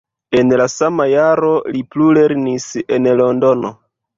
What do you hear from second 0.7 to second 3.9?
sama jaro li plulernis en Londono.